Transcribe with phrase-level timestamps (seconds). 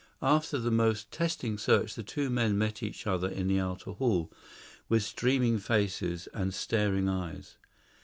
[0.23, 4.31] After the most tearing search the two men met each other in the outer hall,
[4.89, 7.59] with streaming faces and staring eyes.